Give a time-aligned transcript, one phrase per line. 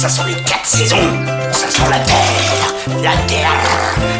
[0.00, 0.96] Ça sont les quatre saisons.
[1.52, 3.52] Ça sent la terre, la terre,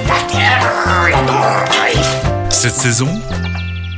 [0.07, 0.61] la terre,
[1.09, 2.51] la terre.
[2.51, 3.09] Cette saison,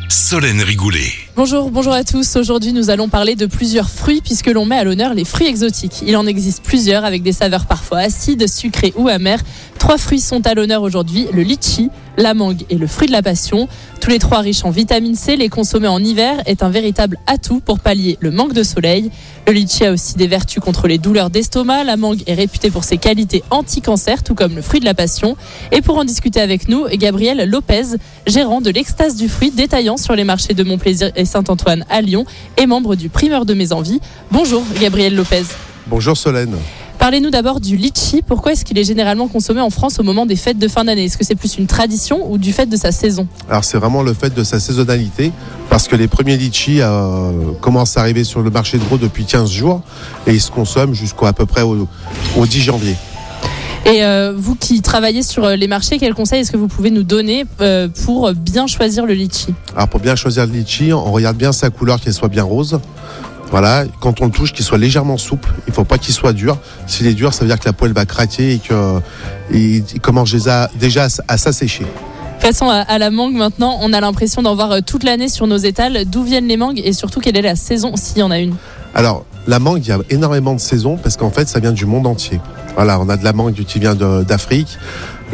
[0.08, 1.10] Solène Rigoulet.
[1.34, 2.36] Bonjour, bonjour à tous.
[2.36, 6.04] Aujourd'hui, nous allons parler de plusieurs fruits puisque l'on met à l'honneur les fruits exotiques.
[6.06, 9.40] Il en existe plusieurs avec des saveurs parfois acides, sucrées ou amères.
[9.80, 13.22] Trois fruits sont à l'honneur aujourd'hui, le litchi, la mangue et le fruit de la
[13.22, 13.68] passion.
[14.00, 17.60] Tous les trois riches en vitamine C, les consommer en hiver est un véritable atout
[17.60, 19.10] pour pallier le manque de soleil.
[19.46, 21.84] Le litchi a aussi des vertus contre les douleurs d'estomac.
[21.84, 25.36] La mangue est réputée pour ses qualités anti-cancer, tout comme le fruit de la passion.
[25.70, 30.14] Et pour en discuter avec nous, Gabriel Lopez, gérant de l'extase du fruit, détaillant sur
[30.14, 32.24] les marchés de Montplaisir et Saint-Antoine à Lyon
[32.56, 34.00] et membre du primeur de mes envies.
[34.30, 35.44] Bonjour Gabriel Lopez.
[35.86, 36.56] Bonjour Solène.
[37.02, 38.22] Parlez-nous d'abord du litchi.
[38.22, 41.06] Pourquoi est-ce qu'il est généralement consommé en France au moment des fêtes de fin d'année?
[41.06, 43.26] Est-ce que c'est plus une tradition ou du fait de sa saison?
[43.50, 45.32] Alors c'est vraiment le fait de sa saisonnalité
[45.68, 49.24] parce que les premiers litchis euh, commencent à arriver sur le marché de gros depuis
[49.24, 49.82] 15 jours
[50.28, 51.88] et ils se consomment jusqu'à peu près au,
[52.36, 52.94] au 10 janvier.
[53.84, 56.92] Et euh, vous qui travaillez sur euh, les marchés, quels conseils est-ce que vous pouvez
[56.92, 59.54] nous donner euh, pour bien choisir le litchi?
[59.74, 62.78] Alors pour bien choisir le litchi, on regarde bien sa couleur qu'elle soit bien rose.
[63.52, 65.50] Voilà, quand on le touche, qu'il soit légèrement souple.
[65.68, 66.56] Il faut pas qu'il soit dur.
[66.86, 68.98] S'il est dur, ça veut dire que la poêle va craquer et que
[69.52, 70.70] il commence déjà,
[71.28, 71.84] à s'assécher.
[72.40, 73.76] Passons à, la mangue maintenant.
[73.82, 76.06] On a l'impression d'en voir euh, toute l'année sur nos étals.
[76.06, 78.54] D'où viennent les mangues et surtout quelle est la saison s'il y en a une?
[78.94, 81.84] Alors, la mangue, il y a énormément de saisons parce qu'en fait, ça vient du
[81.84, 82.40] monde entier.
[82.74, 84.78] Voilà, on a de la mangue qui vient d'Afrique,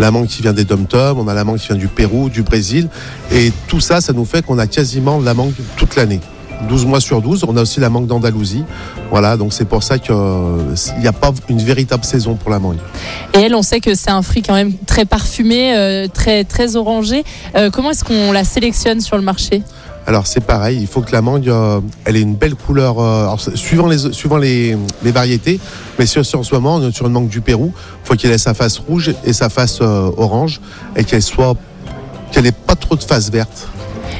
[0.01, 2.43] la mangue qui vient des dom on a la mangue qui vient du Pérou, du
[2.43, 2.89] Brésil.
[3.31, 6.21] Et tout ça, ça nous fait qu'on a quasiment de la mangue toute l'année.
[6.69, 7.45] 12 mois sur 12.
[7.47, 8.65] On a aussi la mangue d'Andalousie.
[9.11, 12.79] Voilà, donc c'est pour ça qu'il n'y a pas une véritable saison pour la mangue.
[13.35, 16.77] Et elle, on sait que c'est un fruit quand même très parfumé, euh, très, très
[16.77, 17.25] orangé.
[17.57, 19.63] Euh, comment est-ce qu'on la sélectionne sur le marché?
[20.09, 23.25] Alors c'est pareil, il faut que la mangue, euh, elle ait une belle couleur, euh,
[23.25, 25.61] alors, suivant les suivant les, les variétés,
[25.99, 28.15] mais sur, sur, en ce moment, on est sur une mangue du Pérou, il faut
[28.15, 30.63] qu'elle ait sa face rouge et sa face euh, orange,
[30.97, 31.57] et qu'elle soit,
[32.33, 33.69] qu'elle ait pas trop de face verte.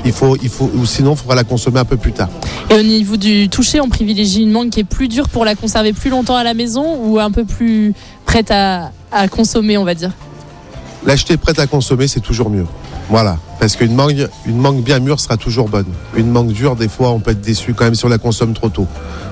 [0.05, 2.29] Il faut, il faut, ou sinon, il faudra la consommer un peu plus tard.
[2.71, 5.55] Et au niveau du toucher, on privilégie une mangue qui est plus dure pour la
[5.55, 7.95] conserver plus longtemps à la maison ou un peu plus
[8.25, 10.13] prête à, à consommer, on va dire?
[11.05, 12.67] L'acheter prête à consommer, c'est toujours mieux.
[13.09, 15.87] Voilà, parce qu'une mangue, une mangue bien mûre sera toujours bonne.
[16.15, 18.53] Une mangue dure, des fois, on peut être déçu quand même si on la consomme
[18.53, 18.87] trop tôt.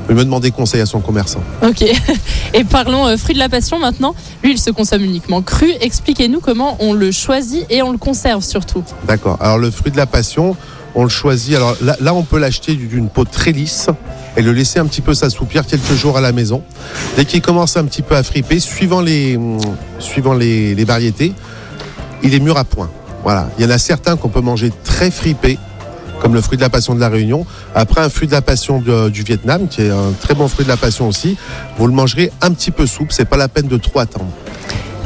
[0.09, 1.43] Il me demander conseil à son commerçant.
[1.63, 1.85] Ok.
[2.55, 4.15] Et parlons euh, fruit de la passion maintenant.
[4.43, 5.71] Lui, il se consomme uniquement cru.
[5.81, 8.85] Expliquez-nous comment on le choisit et on le conserve surtout.
[9.07, 9.37] D'accord.
[9.41, 10.57] Alors le fruit de la passion,
[10.95, 11.57] on le choisit.
[11.57, 13.89] Alors là, là on peut l'acheter d'une peau très lisse
[14.37, 16.63] et le laisser un petit peu s'assoupir quelques jours à la maison.
[17.17, 19.39] Dès qu'il commence un petit peu à friper, suivant les,
[19.99, 21.33] suivant les, les variétés,
[22.23, 22.91] il est mûr à point.
[23.27, 23.49] Voilà.
[23.59, 25.59] Il y en a certains qu'on peut manger très fripés,
[26.21, 27.45] comme le fruit de la passion de la Réunion.
[27.75, 30.65] Après, un fruit de la passion de, du Vietnam, qui est un très bon fruit
[30.65, 31.37] de la passion aussi,
[31.77, 33.13] vous le mangerez un petit peu souple.
[33.13, 34.31] C'est pas la peine de trop attendre.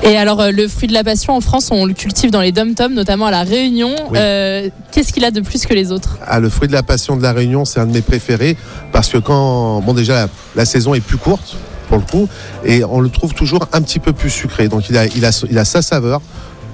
[0.02, 2.52] Et alors, euh, le fruit de la passion en France, on le cultive dans les
[2.52, 3.94] dom-toms, notamment à la Réunion.
[4.10, 4.18] Oui.
[4.20, 6.18] Euh, Qu'est-ce qu'il a de plus que les autres?
[6.26, 8.54] Ah, Le fruit de la passion de la Réunion, c'est un de mes préférés
[8.92, 11.56] parce que quand, bon, déjà, la, la saison est plus courte
[11.88, 12.28] pour le coup,
[12.66, 14.68] et on le trouve toujours un petit peu plus sucré.
[14.68, 16.20] Donc, il a, il a, il a sa saveur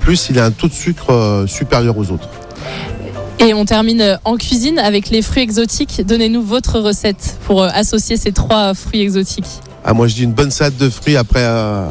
[0.07, 2.29] plus il a un taux de sucre euh, supérieur aux autres.
[3.41, 6.01] Et on termine en cuisine avec les fruits exotiques.
[6.07, 9.49] Donnez-nous votre recette pour euh, associer ces trois fruits exotiques.
[9.85, 11.89] Ah, moi, je dis une bonne salade de fruits après, euh,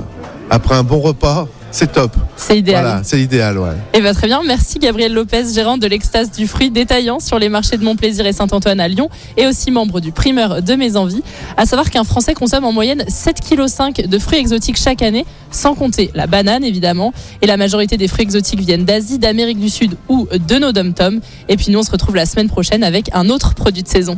[0.49, 1.49] après un bon repas.
[1.75, 2.15] C'est top.
[2.37, 2.85] C'est idéal.
[2.85, 3.73] Voilà, c'est idéal, ouais.
[3.93, 4.41] Et bien très bien.
[4.47, 8.31] Merci Gabriel Lopez, gérant de l'extase du fruit détaillant sur les marchés de Montplaisir et
[8.31, 11.21] Saint-Antoine à Lyon et aussi membre du primeur de Mes Envies.
[11.57, 15.75] À savoir qu'un Français consomme en moyenne 7,5 kg de fruits exotiques chaque année, sans
[15.75, 17.11] compter la banane évidemment.
[17.41, 21.19] Et la majorité des fruits exotiques viennent d'Asie, d'Amérique du Sud ou de nos dom-toms.
[21.49, 24.17] Et puis nous, on se retrouve la semaine prochaine avec un autre produit de saison.